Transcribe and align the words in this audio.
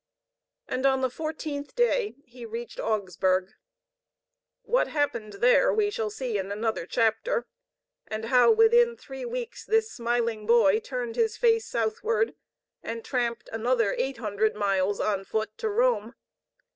And 0.67 0.83
on 0.87 1.01
the 1.01 1.11
fourteenth 1.11 1.75
day 1.75 2.15
he 2.25 2.43
reached 2.43 2.79
Augsburg. 2.79 3.51
What 4.63 4.87
happened 4.87 5.33
there, 5.33 5.71
we 5.71 5.91
shall 5.91 6.09
see 6.09 6.39
in 6.39 6.51
another 6.51 6.87
chapter, 6.87 7.45
and 8.07 8.25
how 8.25 8.49
within 8.51 8.97
three 8.97 9.25
weeks 9.25 9.63
this 9.63 9.91
smiling 9.93 10.47
boy 10.47 10.79
turned 10.79 11.17
his 11.17 11.37
face 11.37 11.67
southward 11.67 12.33
and 12.81 13.05
tramped 13.05 13.47
another 13.51 13.93
eight 13.95 14.17
hundred 14.17 14.55
miles 14.55 14.99
on 14.99 15.23
foot 15.23 15.55
to 15.59 15.69
Rome. 15.69 16.15